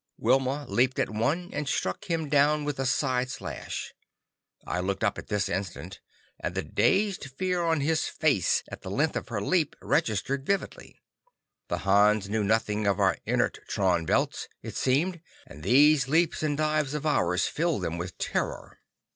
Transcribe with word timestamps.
Wilma 0.17 0.65
leaped 0.67 0.97
at 0.97 1.11
one 1.11 1.51
and 1.53 1.67
struck 1.69 2.05
him 2.05 2.27
down 2.27 2.65
with 2.65 2.79
a 2.79 2.87
side 2.87 3.29
slash. 3.29 3.93
I 4.65 4.79
looked 4.79 5.03
up 5.03 5.19
at 5.19 5.27
this 5.27 5.47
instant, 5.47 5.99
and 6.39 6.55
the 6.55 6.63
dazed 6.63 7.25
fear 7.37 7.61
on 7.61 7.81
his 7.81 8.07
face 8.07 8.63
at 8.71 8.81
the 8.81 8.89
length 8.89 9.15
of 9.15 9.27
her 9.27 9.39
leap 9.39 9.75
registered 9.79 10.43
vividly. 10.43 10.99
The 11.67 11.77
Hans 11.85 12.29
knew 12.29 12.43
nothing 12.43 12.87
of 12.87 12.99
our 12.99 13.19
inertron 13.27 14.07
belts, 14.07 14.47
it 14.63 14.75
seemed, 14.75 15.21
and 15.45 15.61
these 15.61 16.07
leaps 16.07 16.41
and 16.41 16.57
dives 16.57 16.95
of 16.95 17.05
ours 17.05 17.45
filled 17.45 17.83
them 17.83 17.99
with 17.99 18.17
terror. 18.17 18.79